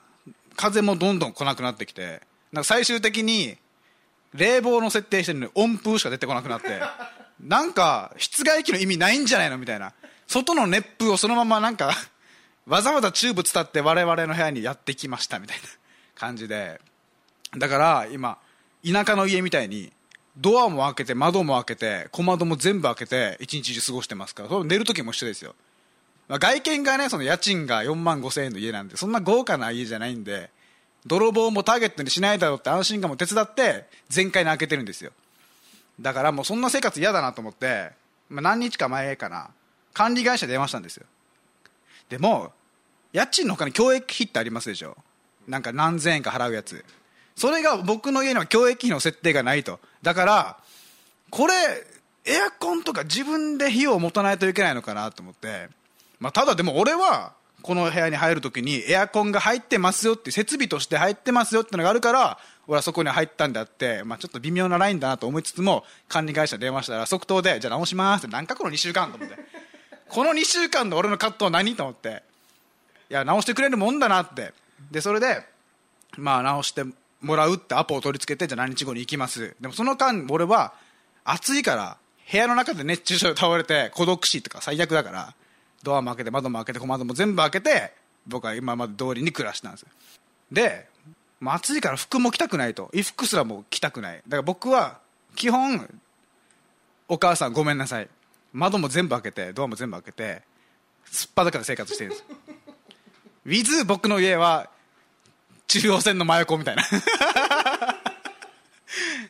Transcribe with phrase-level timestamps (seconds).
[0.55, 3.59] 風もどんどん来なくなってきて、なんか最終的に、
[4.35, 6.81] 冷房の設定してるのに温風しか出てこなくなって、
[7.41, 9.93] なんか室外機の意味ないんじゃないのみたいな。
[10.29, 11.93] 外の熱風をそのままなんか、
[12.67, 15.63] わざわざチューブ伝って我々の部屋にやってきましたみたいな
[16.15, 16.81] 感じで。
[17.57, 18.39] だから今、
[18.85, 19.93] 田舎の家みたいに、
[20.39, 25.55] ドアも開けて、窓も開けて、小窓も全部開けて、一日中過ごしてますから、そ寝る時も一緒ですよ。
[26.29, 30.51] まあ、外見がね、その家賃が4万5千円の家なんで、そんな豪華な家じゃないんで、
[31.07, 35.13] 泥棒もターゲットにしないだろうって安心感も手伝って、全開に開けてるんですよ。
[36.01, 37.93] だからもうそんな生活嫌だなと思って、
[38.29, 39.51] まあ、何日か前かな、
[39.95, 41.07] 管理会社電話したんですよ。
[42.09, 42.53] でも、
[43.13, 44.97] 家賃の他に教育費ってありますでしょ。
[45.49, 46.85] なんか何千円か払うやつ。
[47.37, 49.79] それが僕の家には教育費の設定がないと。
[50.03, 50.57] だから、
[51.31, 51.55] これ、
[52.25, 55.69] エアコンとか自分で費用を持たないといけないのかなと思って。
[56.19, 57.35] まあ、ただでも俺は、
[57.67, 62.39] この部屋に入るときにエアコンが入ってますよって設備として入ってますよってのがあるから
[62.69, 69.37] 俺はそこに入ったんであって、まあ、ちょっと微妙なラインだなと思いつつも管理会社に電話したら即答でじゃあ直しますって何かこの2週間と思って
[70.09, 72.23] この2週間で俺の葛藤は何と思って
[73.11, 74.53] いや直してくれるもんだなって
[74.93, 75.45] でそれで
[76.17, 76.85] まあ直して
[77.21, 79.55] もらうってアポを取り付けてじゃあ何日後に行きます。
[79.61, 80.75] でもその間俺は
[81.25, 81.97] 暑いから
[82.31, 85.35] 部屋の中で熱中症で倒れて孤独死とか最悪だから
[85.83, 87.93] ドアも開けて窓も開けて小窓も全部開けて
[88.27, 89.89] 僕は今まで通りに暮らしたんですよ。
[90.53, 90.89] で
[91.41, 92.87] もう暑いから服も着たくないと。
[92.87, 94.17] 衣服すらも着たくない。
[94.17, 94.99] だから僕は
[95.35, 95.89] 基本
[97.09, 98.09] お母さんごめんなさい。
[98.53, 100.43] 窓も全部開けてドアも全部開けて
[101.05, 102.25] すっぱだかで生活してるんです
[103.47, 104.71] with 僕の家は
[105.69, 106.83] 中央線の真横みたいな。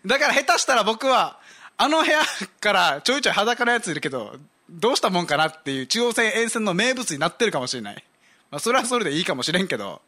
[0.05, 1.39] だから下手したら僕は
[1.77, 2.21] あの部屋
[2.61, 4.37] からちょいちょい裸のやついるけど
[4.71, 8.05] どうしたもんかなっていう中央線沿線の名物になってるかもしれない、
[8.51, 10.01] まあ、それはそれでいいかもしれんけど。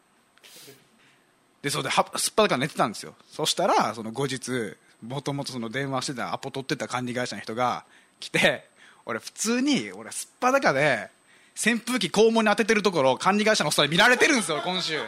[1.63, 3.15] でそれではすっぱだから寝てたんですよ。
[3.31, 7.85] そしたらその後日もともとその電話してたアポ取ってた管理会社の人が
[8.21, 8.69] 来て
[9.07, 11.09] 俺普通に俺すっぱだかで
[11.57, 15.01] 扇風機肛門に当ててるところ管理会社の人に見られてるんですよ今週。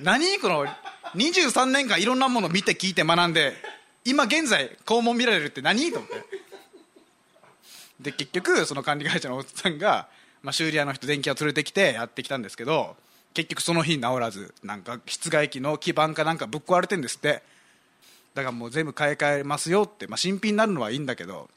[0.00, 0.66] 何この
[1.14, 3.52] 23年間いろんなもの見て聞いて学んで
[4.04, 6.16] 今現在肛門見られるって何と思って。
[8.00, 10.08] で結局その管理会社のおっさんが、
[10.42, 12.96] まあ、修理屋の人電気屋連れてきてやってきたんですけど
[13.32, 17.42] 結局その日治らずなんか室外機の基板かなんかぶっ壊れてんですって。
[18.34, 21.50] だからもう全部買い替えますよって、まあ、新品になるのはいいんだけど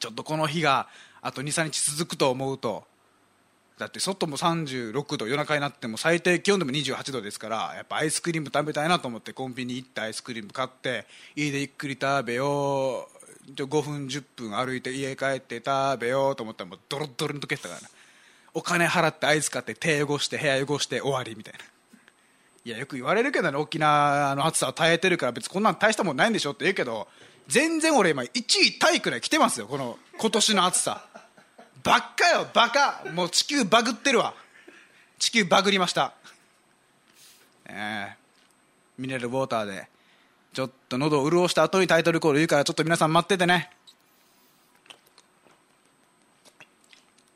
[0.00, 0.86] ちょっとこの日が
[1.22, 2.84] あと23日続くと思うと
[3.78, 13.08] だって外も36度夜中になっても最低気温でも28度ですからやっぱアイスクリーム食べたいなと思ってコンビニ行ってアイスクリーム買って家でゆっくり食べよ
[13.48, 17.80] う5分10分歩いて家帰って食べようと思ったらもうドロッドロに溶けてたから
[18.54, 21.58] お金払ってアイス買って手汚して部屋汚して終わりみたいな。
[22.66, 27.08] いやよく言われるけどね沖縄の暑さは耐えてるから別にこんなん大したもんないんでしょって言うけど
[27.46, 31.06] 全然俺今1位タイくらい来てますよこの今年の暑さ。
[31.84, 33.04] ばっかよバカ。
[33.12, 34.34] もう地球バグってるわ。
[35.18, 36.14] 地球バグりました。
[37.66, 38.16] ええ
[38.98, 39.88] ミネラルウォーターで
[40.52, 43.70] ちょっと喉を潤した後にタイトルコール言うからちょっと皆さん待っててね。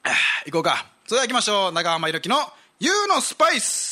[0.03, 0.11] あ
[0.47, 0.87] 行こうか。
[1.07, 1.73] それでは行きましょう。
[1.73, 2.37] 長浜ひろきの
[2.81, 3.88] YOU のスパイス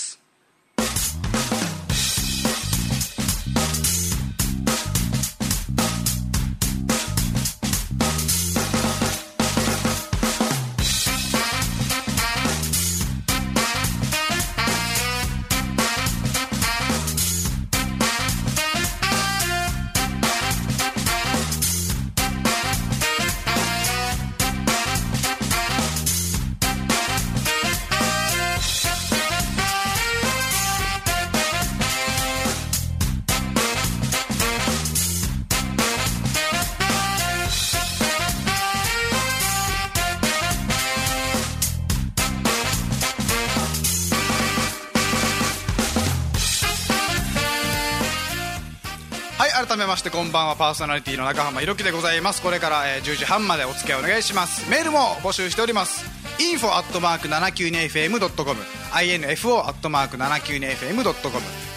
[49.76, 52.40] 改めましてこんばんはパーソナリティの中浜ひろきでございます。
[52.40, 54.70] これから、えー10時半までお付き合いお願いします。
[54.70, 56.02] メールも募集しております。
[56.38, 58.58] info アットマーク 792fm.com
[58.92, 61.10] info アットマーク 792fm.com フ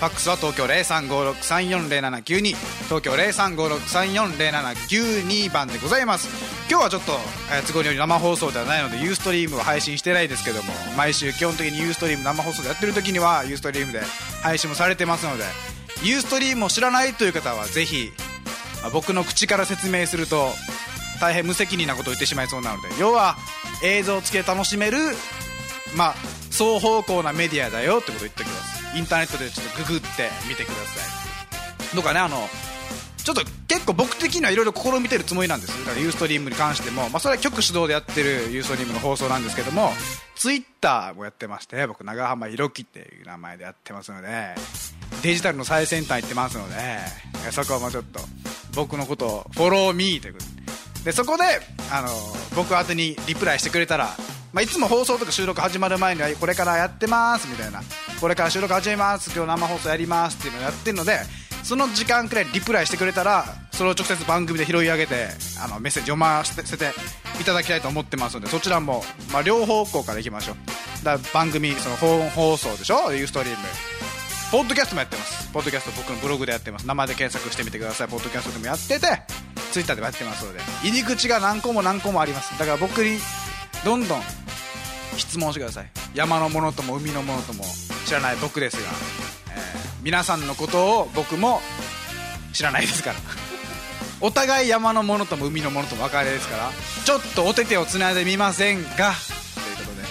[0.02, 2.56] ァックスは東京0356340792
[2.86, 6.30] 東京0356340792番でございます
[6.70, 7.14] 今日はちょっと、
[7.54, 14.02] えー都合により生放送ではないのでユーストリームを配信してないですけども毎週基本的にユーストリーム生放送でやってる時にはユーストリームで
[14.42, 15.44] 配信もされてますので
[16.04, 18.12] ユーストリームを知らないという方はぜひ、
[18.82, 20.50] まあ僕の口から説明すると
[21.20, 23.36] 大変無責任なことを言ってしまいそうなので要は
[23.84, 24.98] 映像付きで楽しめる
[25.96, 26.14] まあ
[26.52, 28.98] 双方向なメディアだよってことを言っておきます。
[28.98, 31.96] インターネットでちょっとググってみてください。
[31.96, 32.38] とかねあの
[33.18, 35.78] ちょっと結構僕的にはいろいろ試みてるつもりなんです。
[35.86, 39.92] だからユーストリームに関しても、まあ、それは局主導でやってるユーストリームの放送なんですけども
[40.36, 44.56] ツイッターもやってまして僕長浜ひろきっていう名前でやってますので
[45.22, 46.76] デジタルの最先端行ってますので
[47.52, 48.20] そこはもうちょっと
[48.76, 51.04] 僕のことをフォローミーということ。
[51.04, 51.44] でそこで
[51.92, 52.10] あの
[52.56, 54.10] 僕宛にリプライしてくれたら、
[54.52, 57.82] まあ、いつも放送とか収録始まる前にはこれからやってますみたいな。
[58.20, 61.20] これから収録始めます今日生放送やりますっていうのをやってるので
[61.64, 65.30] その時間くらいリプライしてくれたらそれを直接番組で拾い上げて
[65.64, 66.62] あのメッセージ読ませて
[67.42, 71.06] いただきたいと思ってますのでそちらも、まあ、両方向からいきましょう。
[71.06, 73.14] だ番組その本放送でしょ？
[73.14, 73.58] ユーストリーム。
[74.52, 75.48] ポッドキャストもやってます。
[75.54, 76.88] ポッドキャスト僕のブログでやってます。
[76.88, 78.08] 名前で検索してみてください。
[78.08, 79.22] ポッドキャストでもやってて
[79.72, 80.60] ツイッターでもやってますので。
[80.84, 82.58] 入り口が何個も何個もあります。
[82.58, 83.20] だから僕に
[83.86, 84.22] どんどん
[85.18, 85.90] 質問してください。
[86.16, 87.64] 山のものとも海のものとも
[88.08, 88.90] 知らない僕ですが、
[89.56, 91.60] えー皆さんのことを僕も
[92.54, 93.16] 知らないですから。
[94.22, 96.72] お互い山のものとも海のものとも分かれですから。
[97.06, 98.88] ちょっとお手手をつないでみませんが。
[98.88, 100.08] ということで。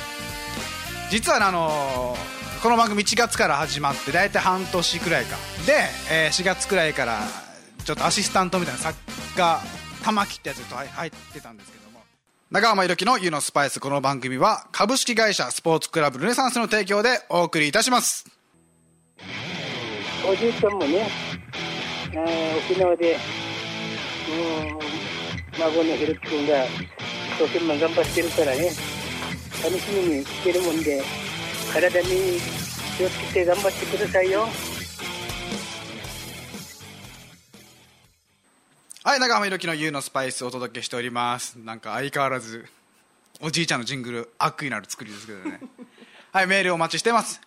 [1.11, 5.37] 実はあのーこの番組1月から始まって大体半年くらいか。
[5.65, 5.75] で、
[6.11, 7.21] えー4月くらいから
[7.85, 8.99] ちょっとアシスタントみたいな作
[9.37, 9.61] 家
[10.03, 12.01] 玉木ってやつと入ってたんですけども。
[12.51, 18.25] 中浜ひろきの「湯のスパイス」この番組は株式会社スポーツクラブルネサンスの提供でお送りいたします。
[20.27, 21.09] おじいちゃんもね、
[22.09, 23.19] あー沖縄で、
[24.29, 26.71] うん、孫のひろき君が一
[27.39, 28.73] 生懸命頑張ってるからね、
[29.63, 31.05] 楽しみにしてるもんで、
[31.73, 32.39] 体に
[32.97, 34.49] 気をつけて頑張ってくださいよ。
[39.05, 41.55] はい中浜ひろきの「湯のスパイス」お届けしております。
[41.59, 42.67] なんか相変わらず
[43.41, 45.61] おじいちゃんのジングル悪意のある作りですけどね。
[46.33, 47.41] はいメールお待ちしてます。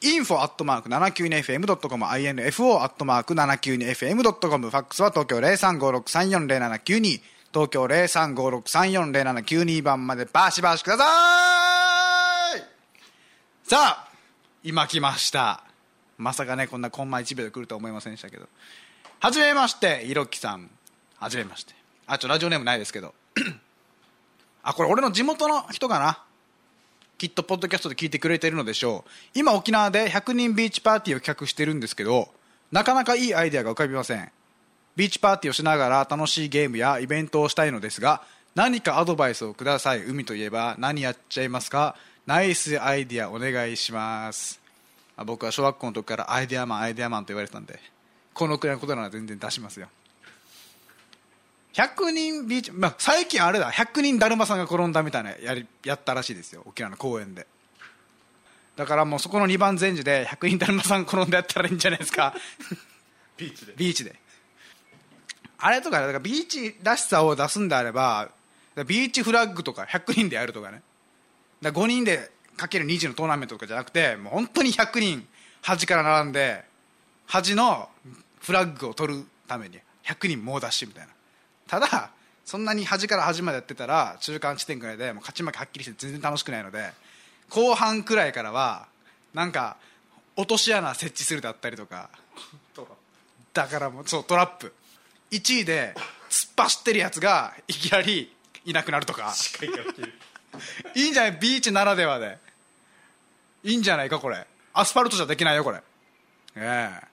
[0.00, 7.20] info アットマーク 792fm.com info アットマーク 792fm.com ファックスは東京0356340792
[7.52, 11.47] 東京0356340792番までバシバシください
[13.68, 13.76] さ
[14.08, 14.08] あ
[14.64, 15.62] 今来ました。
[16.16, 18.48] まさかねこんなコンマ1秒で来るとは思いませんでしたけど。
[19.20, 20.70] はじめましてひろきさん。
[21.18, 21.74] はじめまして。
[22.06, 23.14] あちょラジオネームないですけど。
[24.64, 26.24] あこれ俺の地元の人かな？
[27.18, 29.10] きっとポッドキャストで聞いてくれてるのでしょう。
[29.34, 32.30] 今沖縄で100人ビーチパーティーを企画してるんですけど
[32.72, 34.32] なかなかいいアイデアが浮かびません。
[34.96, 38.22] ビーチパーティーをしながら楽しいゲームやイベントをしたいのですが
[38.54, 40.02] 何かアドバイスをください。
[40.06, 41.96] 海といえば何やっちゃいますか？
[42.28, 44.60] ナイスアイデアお願いします。
[45.16, 47.80] あ僕は小学校の時からアイデアマンアイデアマンと言われてたんで
[48.34, 49.88] このくらいのことなら全然出しますよ。
[51.72, 57.46] 100人ビーチ、まあ、最近あれだ100人だるまさんが転んだみたいなやりやったらしいですよ沖縄の公園で。
[58.76, 62.34] だからもうそこの2番前時で100人だるまさん転んでやったらいいんじゃないですか。
[63.38, 63.72] ビーチで。
[63.74, 64.14] ビーチで。
[65.56, 68.28] あれとかねだからビーチらしさを出すんであれば
[68.86, 70.82] ビーチフラッグとか100人でやるとかね
[71.62, 75.26] だ5人でかける20のトーナメントとかじゃなくてもう本当に100人
[75.62, 76.64] 端から並んで
[77.26, 77.88] 端の
[78.40, 81.12] フラッグを取るために100人猛ダッシュみたいな。
[81.66, 82.10] ただ
[82.44, 86.92] そんなに端から端までやってたら中間地点ぐらいでもう勝ち負けはっきりして全然楽しくないので
[87.50, 88.88] 後半くらいからは
[89.34, 89.76] なんか
[90.34, 92.08] 落とし穴設置するだったりとか
[93.52, 94.72] だからもうそうトラップ。
[95.30, 95.94] 1位で
[96.30, 98.32] 突っ走ってるやつがいきなり
[98.64, 99.34] いなくなるとか。
[100.94, 101.32] いいんじゃない？
[101.40, 102.38] ビーチならではで。
[103.64, 104.46] いいんじゃないかこれ。
[104.72, 105.82] アスファルトじゃできないよこれ。
[106.56, 107.06] ええ。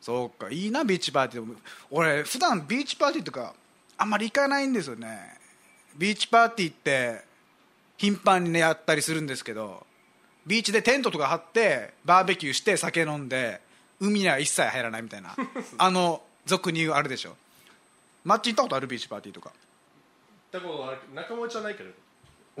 [0.00, 0.48] そうか。
[0.50, 1.58] いいなビーチパーティーでも。
[1.90, 3.54] 俺普段ビーチパーティーとか
[3.98, 5.36] あんまり行かないんですよね。
[5.96, 7.22] ビーチパーティーって
[7.98, 9.84] 頻繁にねやったりするんですけど
[10.46, 13.60] ビーチでテントとか張ってバーベキューして酒飲んで
[13.98, 15.34] 海には一切入らないみたいな。
[15.76, 17.36] あの俗に言うあるでしょ。
[18.24, 18.86] マッチ行ったことある？
[18.86, 19.52] ビーチパーティーとか。
[20.52, 21.90] だからあれ仲間内はないけど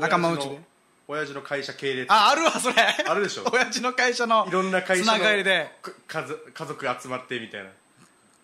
[0.00, 0.60] 仲間内で？
[1.08, 2.12] 親父の会社系列。
[2.12, 2.74] ああるわそれ。
[2.78, 3.44] あるでしょ？
[3.52, 5.70] 親父の会社のいろんな会社のつながりで。
[6.06, 7.70] か家族集まってみたいな。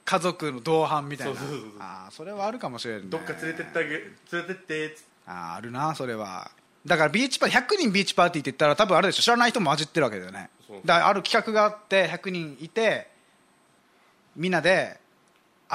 [0.05, 1.37] 家族の同伴みたいな。
[1.37, 1.81] そうそうそうそう。
[1.81, 4.91] ああそれはあるかもしれない、ね、どっか連れてってあげ連れてって。
[4.97, 6.51] つあああるなそれは。
[6.85, 9.23] だからビーチパーティー100人ビーチパーティーって言ったら多分あれでしょ。
[9.23, 10.51] 知らない人も混じってるわけだよね。
[10.85, 13.09] だからある企画があって100人いて
[14.35, 14.99] みんなで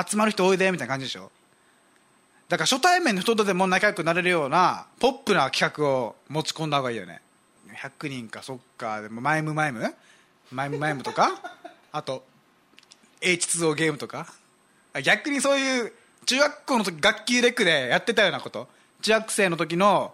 [0.10, 1.32] 集まる人おいでみたいな感じでしょ
[2.52, 7.22] だから初対面の人とでも仲良くなれるようなポップな企画を持ち込んだ方がいいよね。
[7.74, 9.00] 100人かそっか。
[9.02, 9.96] でもマイムマイム？
[10.52, 11.32] マイムマイムとか？
[11.94, 12.26] あと
[13.22, 14.28] H2O ゲームとか？
[14.94, 15.94] あ逆にそういう
[16.26, 18.68] 中学校の時学級レックでやってたようなこと。
[19.02, 20.14] 中学生の時の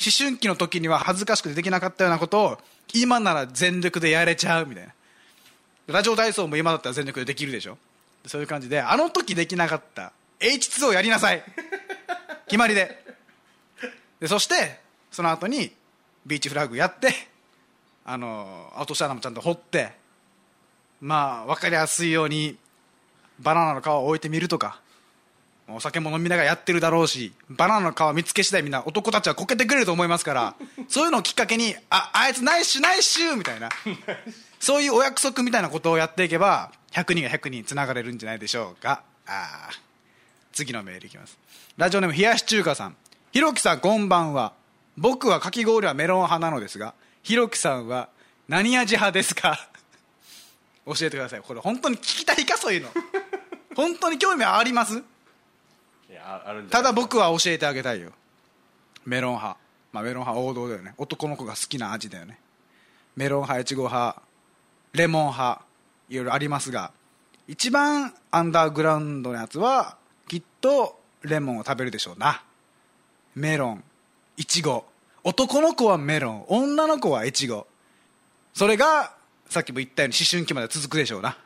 [0.00, 2.58] 思春期の時には恥ずかしくてできなかったようなことを
[2.94, 4.94] 今なら全力でやれちゃうみたいな。
[5.88, 7.76] ラジオ体操も今だったら全力でできるでしょ？
[8.24, 11.42] そういう感じであの時できなかった H2O やりなさい。
[12.46, 13.04] 決まりで。
[14.20, 15.70] でそしてその後に
[16.24, 17.12] ビーチフラッグやって
[18.04, 19.92] あの落とし穴もちゃんと掘って
[21.00, 22.56] まあ分かりやすいように
[23.40, 24.80] バナナの皮を置いてみるとか
[25.68, 30.54] お酒も飲みながらやってるだろうしバナナの皮見つけ次第みんな男たちはこけてくれると思いますから
[30.88, 33.68] そういうのをきっかけにああいつナイスナイスみたいな。
[34.58, 39.02] そういうお約束みたいなことをやっていけば100人が100人つながれるんじゃないでしょうか。
[39.26, 39.85] あー。
[40.56, 41.38] 次のメールいきます。
[41.76, 42.96] ラジオネーム冷やし中華さん。
[43.30, 44.54] ひろきさんこんばんは。
[44.96, 48.08] 僕はかき氷はメロン派なのですがひろきさんは
[48.48, 49.68] 何味派ですか？
[50.86, 51.42] 教えてください。
[51.42, 52.88] これ本当に聞きたいかそういうの。
[53.76, 54.96] 本当に興味あります？
[54.96, 55.02] い
[56.14, 58.12] やああるんじゃただ僕は教えてあげたいよ。
[59.04, 59.58] メロン派、
[59.92, 60.94] まあ、メロン派王道だよね。
[60.96, 62.38] 男の子が好きな味だよね。
[63.14, 64.22] メロン派いちご派
[64.94, 65.60] レモン派
[66.08, 66.92] いろいろありますが
[67.48, 69.96] 一番アンダーグラウンドのやつは
[70.28, 72.42] きっとレモンを食べるでしょうな。
[73.34, 73.84] メロン。
[74.36, 74.84] いちご
[75.24, 76.44] 男の子はメロン。
[76.48, 77.66] 女の子はいちご
[78.52, 79.14] それが
[79.48, 81.38] さっきも言ったように思春期まで続くでしょうな。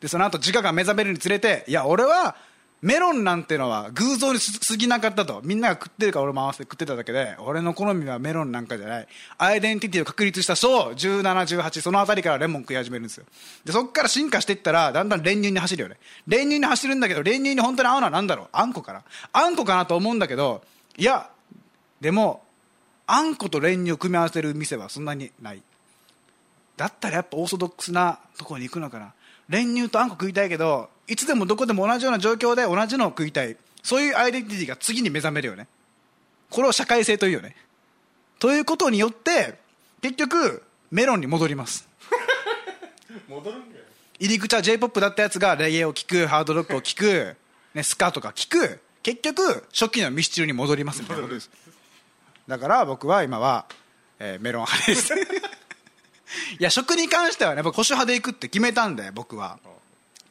[0.00, 2.36] でその後自我が目覚めるにつれていや俺は
[2.82, 5.40] メロンなんてのは偶像に過ぎなかったと。
[5.44, 9.08] みんなが食ってるから俺も合わせて食ってただけで俺の好みはメロンなんかじゃない。
[9.38, 13.24] アイデンティティを確立したそう1718そのあたりからレモン食い始めるんですよ。
[13.64, 15.96] でそっから進化していったらだんだん練乳に走るよね。
[16.26, 18.48] 練乳に走るんだけど練乳に本当に合うのは何だろう？
[18.50, 19.04] あんこかな？
[19.32, 20.62] あんこかなと思うんだけど
[20.96, 21.30] いや
[22.00, 22.42] でも
[23.06, 25.62] あんこと練乳を組み合わせる店はそんなにない。
[26.76, 29.12] だったらやっぱオーソドックスなところに行くのかな。
[29.48, 33.56] 練乳とあんこ食いたいけどいつでもどこでも同じような状況で同じのを食いたい。
[33.82, 35.66] そういうアイデンティティが次に目覚めるよね。
[36.50, 37.56] これを社会性というよね。
[38.38, 39.58] ということによって
[40.00, 41.88] 結局メロンに戻ります。
[43.28, 43.84] 戻るんだよ
[44.18, 47.36] 入り口は j p o p だったやつがレゲエを聴くハードロックを聴く、
[47.74, 48.80] ね、スカとか聴く。
[49.02, 51.50] 結局初期のミスチルに戻りますみたいなことです。
[52.46, 53.66] だから僕は今は、
[54.18, 55.12] えーメロン派です。
[56.58, 59.58] いや食に関してはね僕保守派でいくって決めたんで僕は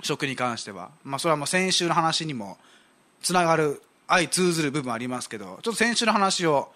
[0.01, 2.57] 食に関しては、まあ、それはもう先週の話にも
[3.21, 6.71] つながる相通ずる部分ありますけどちょっと先週の話を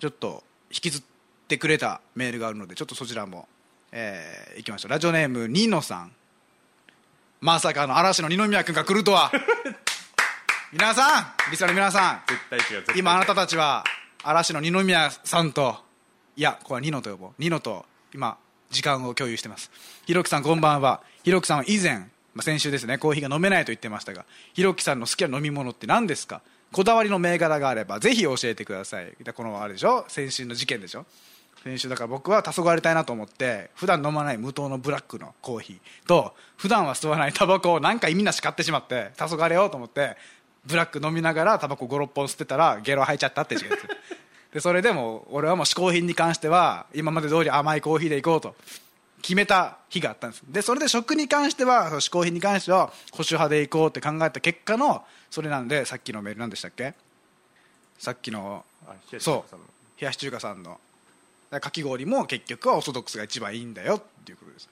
[0.00, 1.02] ちょっと引きずっ
[1.48, 3.48] てくれたメールがあるのでちょっとそちらも、
[3.92, 4.90] えー、いきましょう。
[4.90, 6.12] ラジオネームニノさん。
[7.40, 9.30] まさかの嵐の二宮君が来るとは。
[10.72, 12.22] 皆さんリスナーの皆さん。
[12.26, 13.84] 絶対違う今あなたたちは
[14.22, 15.84] 嵐の二宮さんと
[16.36, 17.30] いやこれはニノと呼ぼう。
[17.38, 18.38] ニノと今
[18.70, 19.70] 時間を共有してます。
[20.06, 21.02] ひろきさんこんばんは。
[21.22, 26.42] ひろきさんは以前、まあ、先週ですねコーヒーが飲めないと言ってましたがひろきさんの好きな飲み物って何ですか？
[26.72, 29.12] こだわりの銘柄があればぜひ教えてください。
[29.34, 30.04] このあれでしょ？
[30.08, 31.06] 先週の事件でしょ？
[31.62, 40.16] 先週だから僕は黄昏りたいなと思って普段飲まない無糖のブラックのコーヒーと普段は吸わないタバコをなんか意味なし買ってしまって黄昏ようと思って
[40.66, 43.86] ブラック飲みながらタバコ56本吸ってたらゲロ吐いちゃったって事件です。
[44.52, 48.54] でそれでも俺はもう嗜好品に関しては今まで通り甘いコーヒーでいこうと。
[49.24, 50.42] 決めた日があったんです。
[50.46, 56.92] でそれで食に関しては嗜好品に関しては保守派でいこうって考えた結果のそれなんでさっきのメール何でしたっけ？
[57.98, 59.64] さっきのあ冷やしそう中華さんの。
[59.98, 60.80] 冷やし中華さんの。
[61.50, 64.68] だかき氷も結局はオーソドックスが一番いいんだよっていうことです。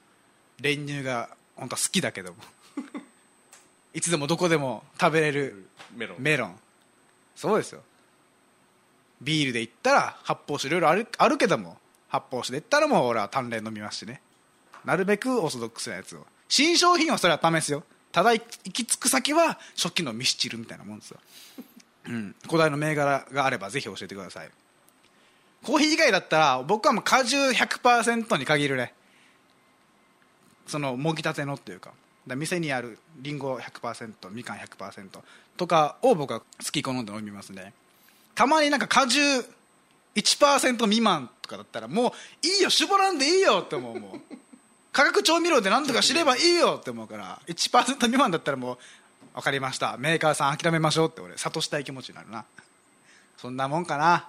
[0.61, 2.37] 練乳が本当は好きだけども。
[3.95, 6.17] いつでもどこでも食べれるメロン。
[6.19, 6.59] メロン。
[7.35, 7.81] そうですよ。
[9.19, 11.77] ビールで言ったら発泡酒いろいろあるあるけども
[12.09, 14.21] 発泡酒で言ったらもう俺は淡麗飲みますしね
[14.85, 16.25] なるべくオーソドックスなやつを。
[16.49, 17.83] 新商品はそれは試すよ。
[18.11, 21.17] ただ行き着く先は初期のミスチルみたいなもんですよ、
[22.09, 24.49] うん、古代の銘柄があればぜひ教えてください。
[25.63, 28.93] コーヒー以外だったら僕はもう果汁100%に限るね。
[30.67, 31.91] そのもぎたてのっていうか。
[32.27, 35.07] だか店にあるりんご100%みかん100%
[35.57, 37.73] とかを僕は好き好んで飲みますね。
[38.35, 39.23] たまになんか果汁
[40.15, 44.35] 1%未満とかだったらもういいよ絞らんでいいよって思うもう
[44.93, 48.77] 化学調味料で何とか知ればいいよって思うから1%未満だったらもう
[49.35, 49.97] 分かりました。
[49.97, 52.45] メーカーさん諦めましょうって俺諭したい気持ちになるな。
[53.37, 54.27] そんなもんかな。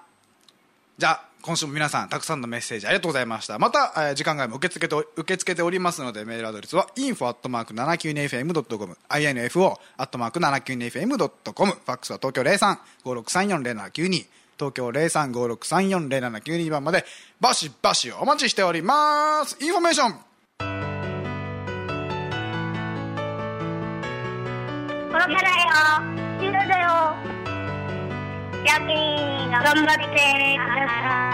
[0.97, 3.59] じゃあ今週も皆さんたくさんのメッセージありがとうございました。
[3.59, 14.25] また、えー時間外も受け付けて受け付けておりますのでメールアドレスは info.792fm.com info.792fm.com ファックスは東京0356340792
[14.57, 17.05] 東京0356340792番まで
[17.39, 19.55] バシバシお待ちしております。
[19.61, 20.15] インフォメーション
[25.15, 26.03] これからよ
[26.41, 27.15] 昼だよ。
[28.65, 31.24] 夜勤頑張ってください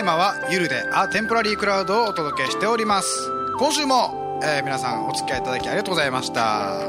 [0.00, 3.30] テーマは「ゆるであテンポラリークラウド」をお届けしております。
[3.58, 6.88] 今週も、えー皆さんお付き合いいただきありがとうございました。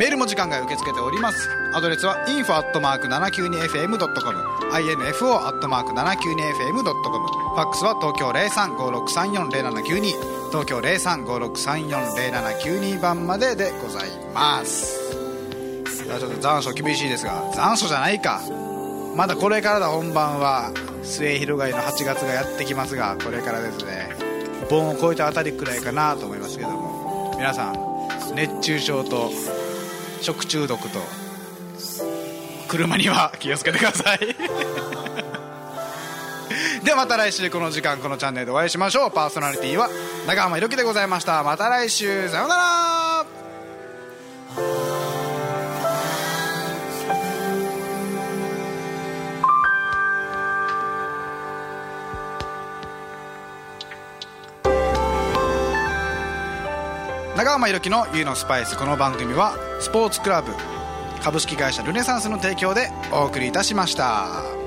[0.00, 1.48] メールも時間外受け付けております。
[1.72, 14.98] アドレスは info.792fm.com info.792fm.com ファックスは東京0356340792東京0356340792番まででございます。
[16.04, 18.40] いやちょっと残暑厳しいですが残暑じゃないか。
[19.16, 20.72] まだこれからだ本番は。
[21.04, 24.08] 末広がりの8月がやってきますがこれからですね。
[24.70, 27.34] 盆を越えたあたりくらいかなと思いますけども。
[27.36, 27.74] 皆さん
[28.34, 29.30] 熱中症と
[30.22, 30.98] 食中毒と
[32.68, 34.18] 車には気をつけてください。
[36.82, 39.10] ではまた来週この時間このチャンネルでお会いしましょう。
[39.10, 39.88] パーソナリティは
[40.26, 41.42] 長浜ひろきでございました。
[41.42, 43.03] また来週さようなら。
[57.44, 60.54] 長浜ひろきの「ゆうのスパイス」この番組はスポーツクラブ
[61.22, 64.63] 株式会社ルネサンスの提供でお送りいたしました。